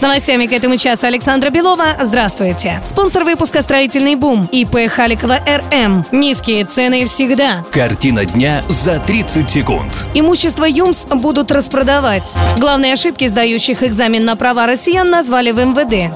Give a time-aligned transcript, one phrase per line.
[0.00, 1.88] С новостями к этому часу Александра Белова.
[2.00, 2.80] Здравствуйте.
[2.86, 6.06] Спонсор выпуска «Строительный бум» ИП Халикова РМ.
[6.10, 7.62] Низкие цены всегда.
[7.70, 10.08] Картина дня за 30 секунд.
[10.14, 12.34] Имущество ЮМС будут распродавать.
[12.56, 16.10] Главные ошибки сдающих экзамен на права россиян назвали в МВД.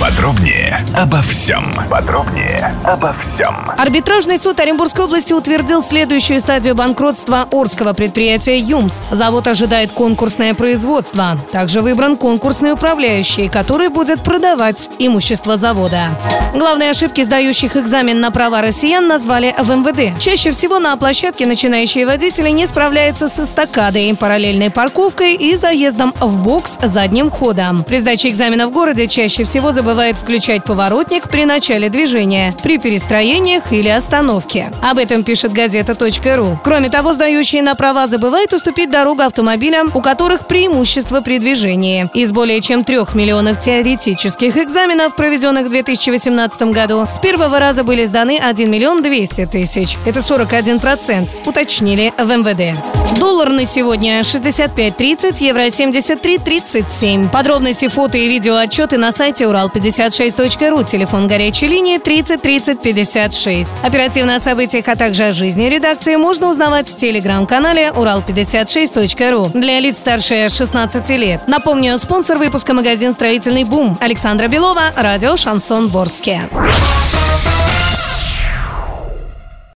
[0.00, 1.72] Подробнее обо всем.
[1.88, 3.56] Подробнее обо всем.
[3.78, 9.06] Арбитражный суд Оренбургской области утвердил следующую стадию банкротства Орского предприятия ЮМС.
[9.10, 11.38] Завод ожидает конкурсное производство.
[11.50, 16.10] Также выбран конкурсный управляющий, который будет продавать имущество завода.
[16.52, 20.18] Главные ошибки сдающих экзамен на права россиян назвали в МВД.
[20.20, 26.42] Чаще всего на площадке начинающие водители не справляются с эстакадой, параллельной парковкой и заездом в
[26.42, 27.82] бокс задним ходом.
[27.82, 33.72] При сдаче экзамена в городе чаще всего забывает включать поворотник при начале движения, при перестроениях
[33.72, 34.72] или остановке.
[34.82, 36.58] Об этом пишет газета.ру.
[36.64, 42.10] Кроме того, сдающие на права забывают уступить дорогу автомобилям, у которых преимущество при движении.
[42.14, 48.06] Из более чем трех миллионов теоретических экзаменов, проведенных в 2018 году, с первого раза были
[48.06, 49.96] сданы 1 миллион 200 тысяч.
[50.04, 52.95] Это 41%, уточнили в МВД.
[53.14, 57.30] Доллар на сегодня 65.30, евро 73.37.
[57.30, 60.82] Подробности, фото и видео отчеты на сайте урал56.ру.
[60.82, 63.70] Телефон горячей линии 30 30 56.
[63.82, 69.98] Оперативно о событиях, а также о жизни редакции можно узнавать в телеграм-канале урал56.ру для лиц
[69.98, 71.46] старше 16 лет.
[71.46, 76.48] Напомню, спонсор выпуска магазин «Строительный бум» Александра Белова, радио «Шансон Ворске».